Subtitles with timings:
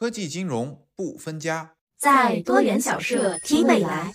[0.00, 4.10] 科技金融不分家，在多元小社听未来。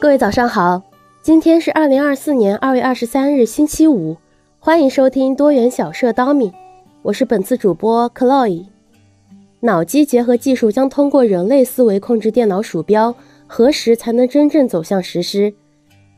[0.00, 0.82] 各位早上好，
[1.22, 4.16] 今天是二零二四年二月二十三日，星期五，
[4.58, 6.52] 欢迎收听多元小社 Domi，，
[7.02, 8.66] 我是本次主播 Chloe。
[9.60, 13.14] 脑机结合技术将通过人类思维控制电脑鼠标，
[13.46, 15.54] 何时才能真正走向实施？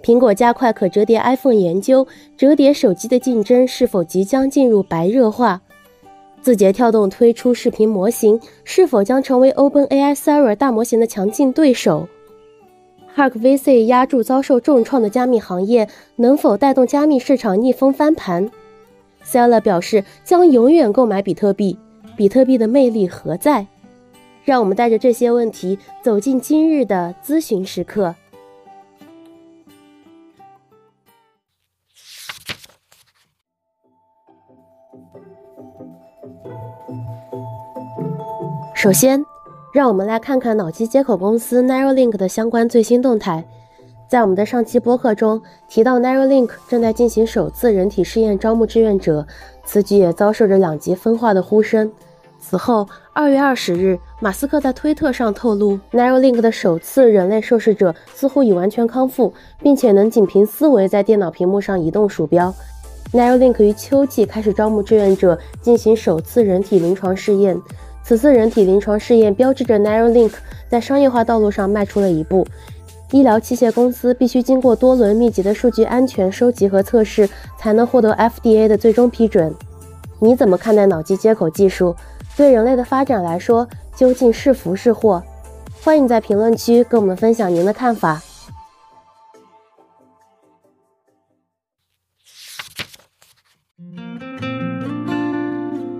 [0.03, 2.07] 苹果加快可折叠 iPhone 研究，
[2.37, 5.61] 折叠手机的竞争是否即将进入白热化？
[6.41, 12.09] 字节跳动推出视频模型，是否将成为 OpenAI Sora 大模型的强劲对手
[13.15, 18.51] ？Hark VC 压住遭受重创的加密行业，能否带动加密市场逆风翻盘
[19.23, 21.79] ？Seller 表示将永远购买比特币，
[22.17, 23.67] 比特币的魅力何在？
[24.43, 28.15] 让我们带着这些问题走进今日的咨询时刻。
[38.83, 39.23] 首先，
[39.75, 43.47] 让我们来看看脑机接口公司 Neuralink 的相关最新动态。
[44.09, 49.27] 在我们的上期播客中提到，Neuralink 正在进行首次人体试验，招募志愿者。
[49.67, 51.93] 此举也遭受着两极分化的呼声。
[52.41, 62.55] 此后，二月二十日，马斯克在推特上透露，Neuralink 的首次人类受试者似乎已完全康复，并且能仅凭思维在电脑屏幕上移动鼠标。
[63.13, 67.61] Neuralink 于秋季开始招募志愿者，进行首次人体临床试验。
[68.03, 70.33] 此次人体临床试验标志着 Neuralink
[70.69, 72.47] 在商业化道路上迈出了一步。
[73.13, 79.53] 医疗器械公司必须经过多轮密集的数据安全收集和测试，才能获得 FDA 的最终批准。
[80.19, 81.95] 你怎么看待脑机接口技术？
[82.37, 85.23] 对人类的发展来说，究竟是福是祸？
[85.83, 88.23] 欢迎在评论区跟我们分享您的看法。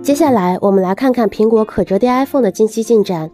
[0.01, 3.29] 接下来，我们来看看苹果可折叠 iPhone 的近期进展。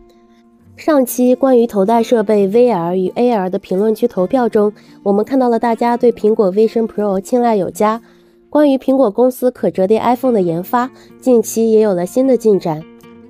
[0.75, 8.01] 上期关于头戴设备 VR 与 AR 的评论区投票中，我们看到了大家对苹果 Vision Pro 青睐有加。
[8.49, 12.83] 关于苹果公司可折叠 iPhone 的研发，近期也有了新的进展。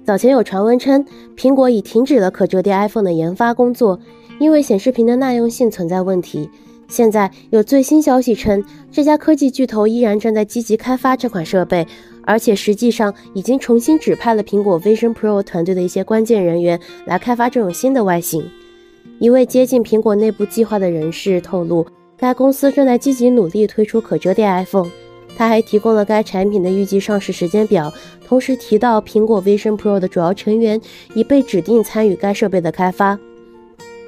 [0.03, 1.05] 早前有传闻称，
[1.37, 3.99] 苹果已停止了可折叠 iPhone 的研发工作，
[4.39, 6.49] 因为显示屏的耐用性存在问题。
[6.87, 11.85] 现在有最新消息称，这家科技巨头依然正在积极开发这款设备。
[12.23, 18.45] 而且实际上已经重新指派了苹果 Vision Pro 团队的一些关键人员来开发这种新的外形。
[19.19, 21.87] 一位接近苹果内部计划的人士透露，
[22.17, 24.91] 该公司正在积极努力推出可折叠 iPhone。
[25.37, 27.93] 他还提供了该产品的预计上市时间表，
[28.27, 30.81] 同时提到苹果 Vision Pro 的主要成员
[31.13, 33.17] 已被指定参与该设备的开发。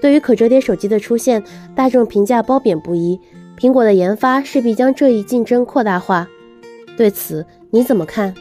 [0.02, 1.44] 对于可折叠手机的出现，
[1.76, 3.20] 大众评价褒贬不一。
[3.58, 6.28] 苹果的研发势必将这一竞争扩大化。
[6.96, 8.34] 对此，你怎么看？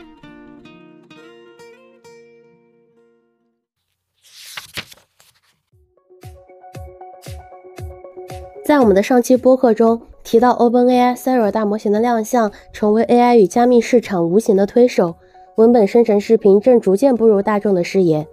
[8.64, 15.16] 在我们的上期播客中提到，OpenAI Sora 大模型的亮相，成为 AI 与加密市场无形的推手，
[15.56, 18.28] 文本生成视频正逐渐步入大众的视野。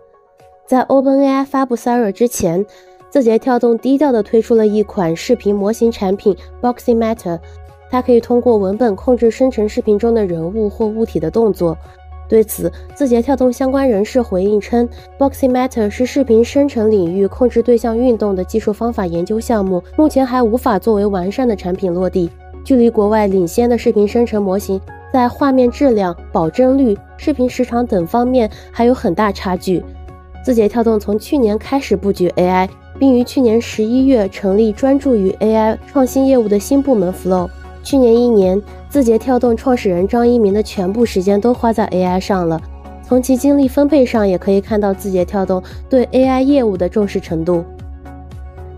[0.67, 2.65] 在 OpenAI 发布 Sora 之前，
[3.09, 7.39] 字节跳动低调地推出了一款视频模型产品 Boxy Matter。
[7.89, 11.77] 它可以通过文本控制生成视频中的人物或物体的动作。
[12.27, 14.89] 对此，字节跳动相关人士回应称
[15.19, 22.29] ，Boxy Matter 是视频生成领域控制对象运动的技术方法研究项目，目前还无法作为完善的产品落地，
[22.63, 24.81] 距离国外领先的视频生成模型
[25.13, 29.81] 在画面质量、保真率、视频时长等方面还有很大差距。
[30.43, 32.67] 字节跳动从去年开始布局 AI，
[32.99, 37.49] 并于去年十一月成立专注于 AI 创新业务的新部门 Flow。
[37.83, 42.59] 去年一年，字节跳动创始人张一鸣的全部时间都花在 AI 上了。
[43.07, 47.63] 从其精力分配上也可以看到字节跳动对 AI 业务的重视程度。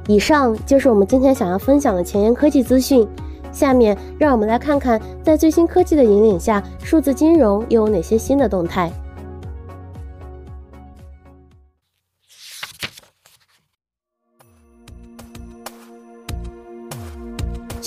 [0.08, 3.08] 以上就是我们今天想要分享的前沿科技资讯。
[3.54, 8.92] 下面让我们来看看，在最新科技的引领下，数字金融又有哪些新的动态。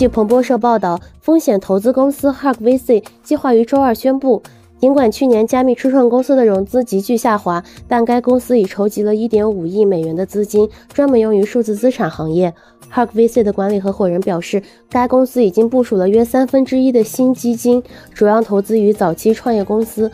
[0.01, 4.43] 据彭博社报道，风险投资公司 Hark VC 计划于周二宣布，
[4.79, 12.55] 尽管去年加密初创公司的融资急剧下滑，但该公司已筹集了1.5亿美元的资金，专门用于数字资产行业。
[12.91, 17.83] Hark VC 的管理合伙人表示，该公司已经部署了约三分之一的新基金，
[18.15, 20.11] 主要投资于早期创业公司。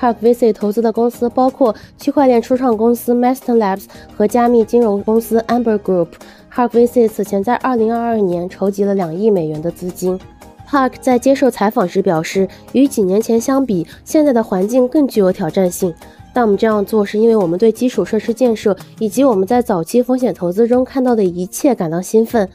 [0.00, 3.84] Park VC 投资的公司包括区块链初创公司 Master Labs
[4.16, 6.08] 和加密金融公司 Amber Group。
[6.50, 10.18] Park VC 此前在2022年筹集了两亿美元的资金。
[10.66, 15.92] Park 在接受采访时表示，与几年前相比，现在的环境更具有挑战性。
[16.32, 22.48] 但我们这样做是因为我们对基础设施建设以及我们在早期风险投资中看到的一切感到兴奋。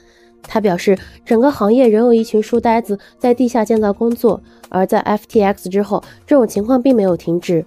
[0.48, 7.66] 他表示，整个行业仍有一群书呆子在地下建造工作，而在 FTX 之后，这种情况并没有停止。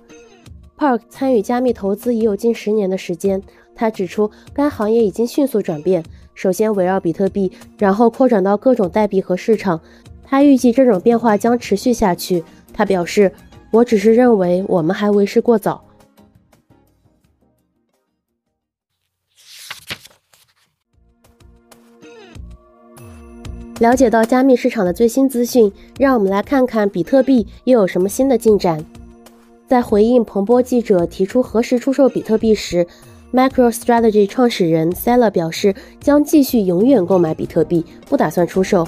[0.78, 3.42] Park 参与加密投资已有近十年的时间。
[3.75, 6.02] 他指出，该行业已经迅速转变，
[6.34, 9.80] 首先围绕比特币，然后扩展到各种代币和市场。
[10.25, 12.44] 他预计这种变化将持续下去。
[12.72, 13.32] 他表示
[13.72, 15.82] ：“我只是认为我们还为时过早。”
[23.78, 28.84] 了解到加密市场的最新资讯，让我们来看看比特币又有什么新的进展。
[29.69, 32.84] 在回应彭博记者提出何时出售比特币时
[33.32, 38.84] ，MicroStrategy 创始人 s e l l a 表示将继续永远购买比特币，不打算出售。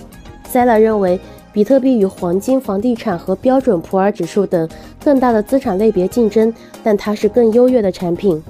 [0.49, 1.21] s e l l a 认为，
[1.53, 4.69] 比特币与黄金、房地产和标准普尔指数等
[5.05, 6.53] 更大的资产类别竞争，
[6.83, 8.43] 但它是更优越的产品。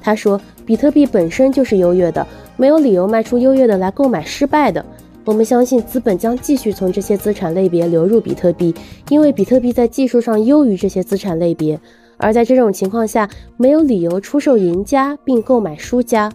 [0.00, 2.24] 他说，比特币本身就是优越的，
[2.56, 4.84] 没有理由卖出优越的来购买失败的。
[5.24, 8.74] 我们相信资本将继续从这些资产类别流入比特币，
[9.08, 11.78] 因为比特币在技术上优于这些资产类别，
[12.16, 16.32] 而在这种情况下，没有理由出售赢家并购买输家。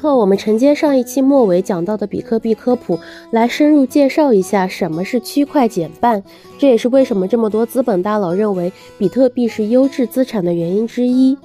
[0.00, 2.98] 后我们承接上一期末尾讲到的比特币科普，
[3.30, 6.22] 来深入介绍一下什么是区块减半。
[6.58, 11.36] 这也是为什么这么多资本大佬认为比特币是优质资产的原因之一。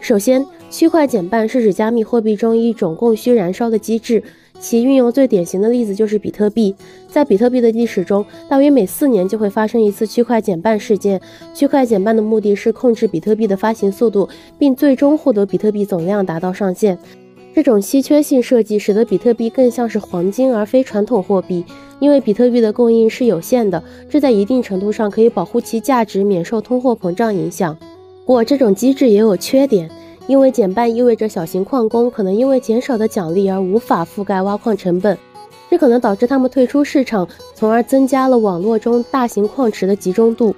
[0.00, 4.22] 首先，区块减半是指加密货币中一种供需燃烧的机制，
[4.60, 6.76] 其运用最典型的例子就是比特币。
[7.08, 11.20] 在比特币的历史中，大约每四年就会发生一次区块减半事件。
[11.54, 14.28] 区块减半的目的是控制比特币的发行速度，
[14.58, 16.96] 并最终获得比特币总量达到上限。
[17.56, 21.64] 这种稀缺性设计使得比特币更像是黄金而非传统货币，
[22.00, 27.74] 因为比特币的供应是有限的，这在一定程度上可以保护其价值免受通货膨胀影响。
[28.26, 29.90] 不过，这种机制也有缺点，
[30.26, 35.16] 因为减半意味着小型矿工可能因为减少的奖励而无法覆盖挖矿成本，
[35.70, 40.54] 这可能导致他们退出市场，从而增加了网络中大型矿池的集中度。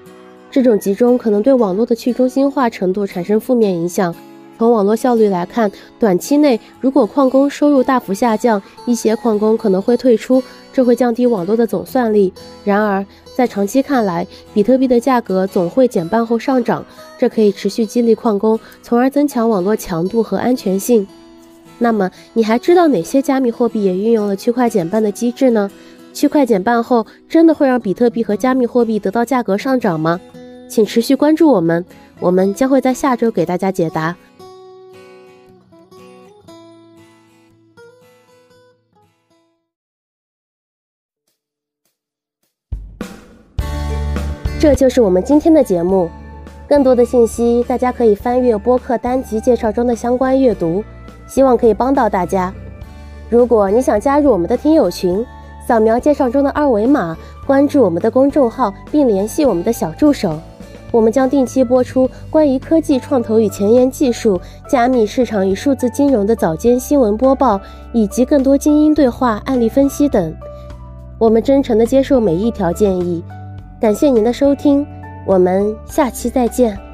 [0.51, 4.13] 这种集中可能对网络的去中心化程度产生负面影响。
[4.59, 5.71] 从网络效率来看，
[6.01, 12.33] 短期内如果矿工收入大幅下降，一些矿工可能会退出，这会降低网络的总算力。
[12.65, 13.07] 然而，
[13.37, 16.85] 在长期看来，比特币的价格总会减半后上涨，
[17.17, 21.07] 这可以持续激励矿工，从而增强网络强度和安全性。
[21.79, 25.71] 那么，你还知道哪些加密货币也运用了区块减半的机制呢？
[26.13, 30.21] 区块减半后真的会让比特币和加密货币得到价格上涨吗？
[30.69, 31.85] 请持续关注我们，
[32.19, 34.17] 我们将会在下周给大家解答。
[44.61, 46.11] 这就是我们今天的节目。
[46.69, 50.83] 更多的信息，大家可以翻阅播客单集介绍中的相关阅读，
[51.29, 52.53] 希望可以帮到大家。
[53.31, 55.25] 如果你想加入我们的听友群，
[55.65, 57.17] 扫描介绍中的二维码，
[57.47, 60.37] 关注我们的公众号，并联系我们的小助手。
[60.91, 67.61] 我们将定期播出关于科技创投与前沿技术、加密市场与数字金融的早间新闻播报，
[67.93, 70.35] 以及更多精英对话、案例分析等。
[71.17, 73.23] 我们真诚地接受每一条建议。
[73.81, 74.85] 感谢您的收听，
[75.25, 76.88] 我们下期再见。